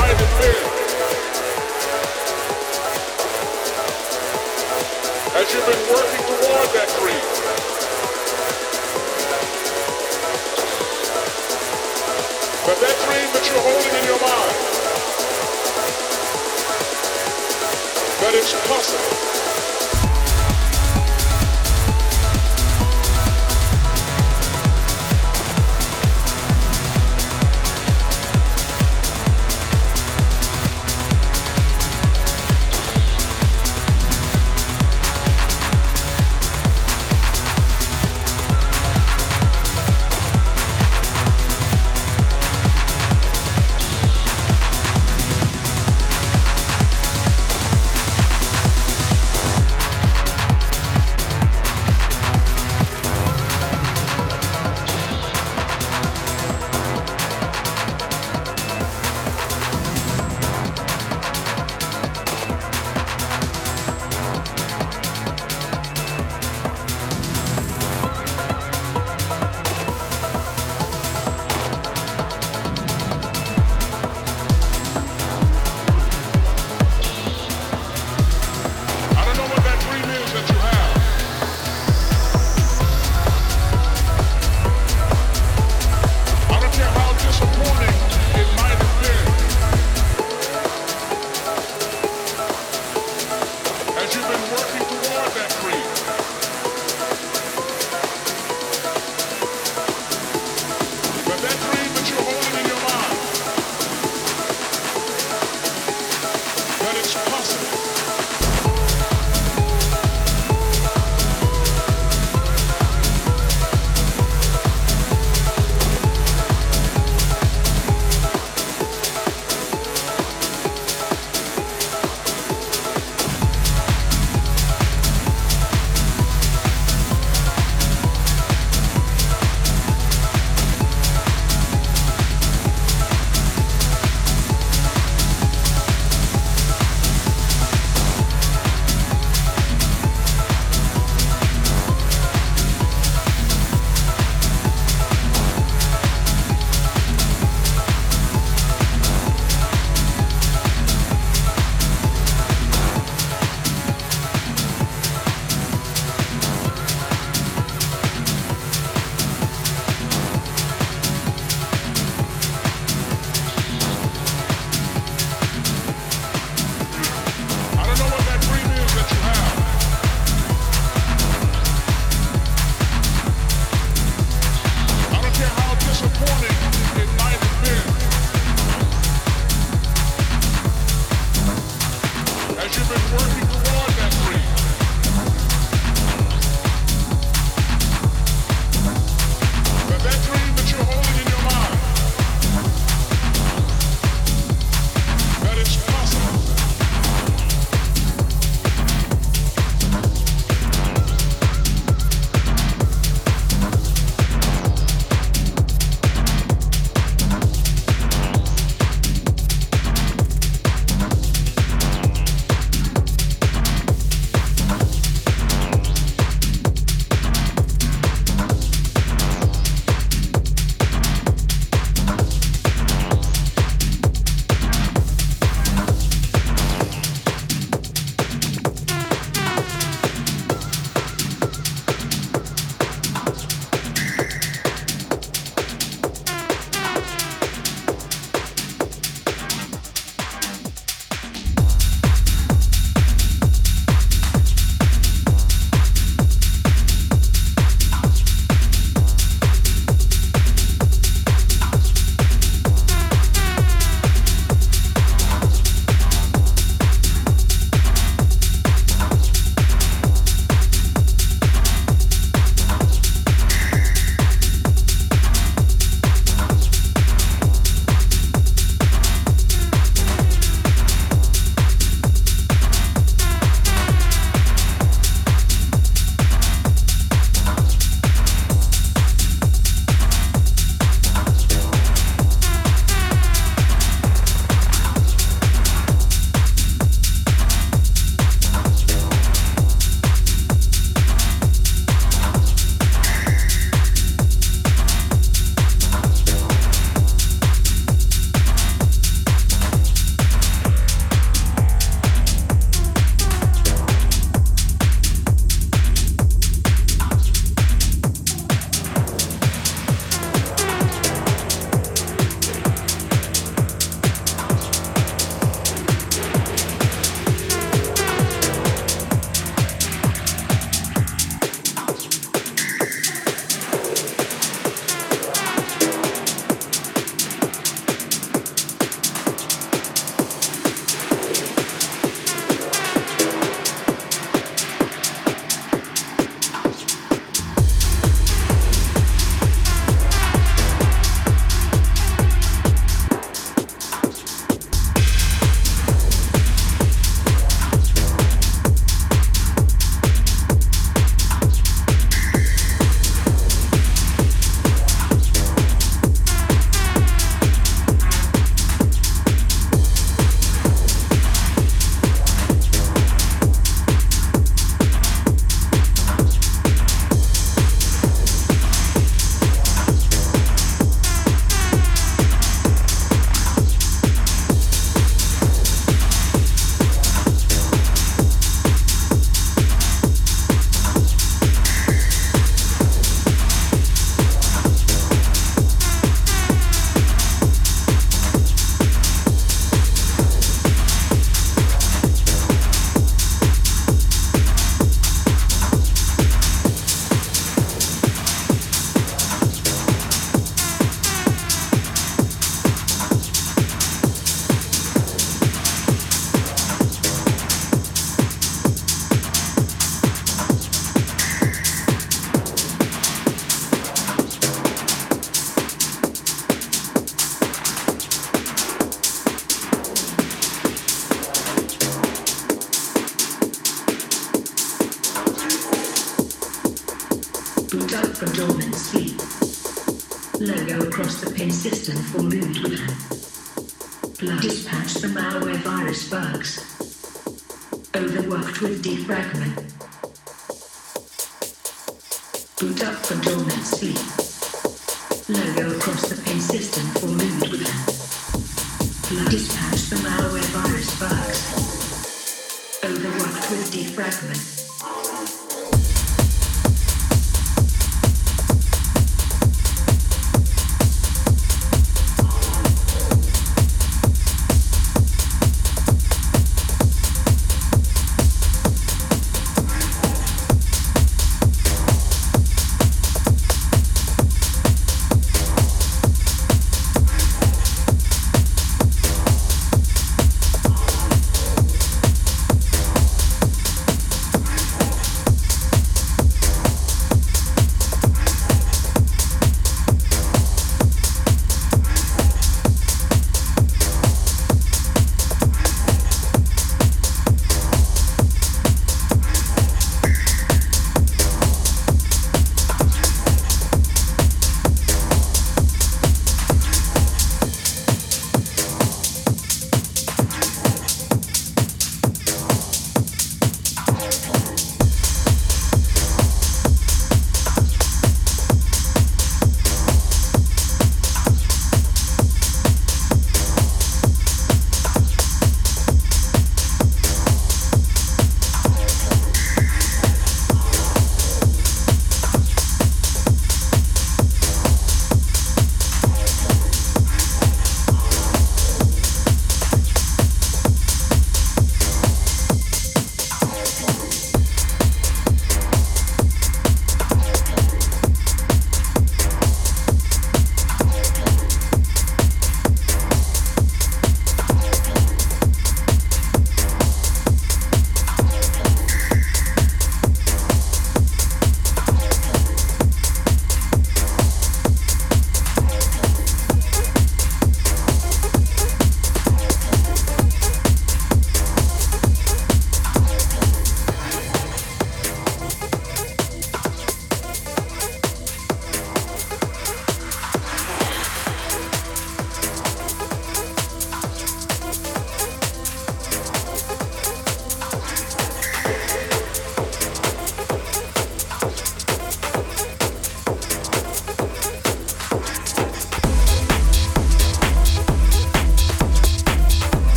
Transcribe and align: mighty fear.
mighty 0.00 0.24
fear. 0.40 0.69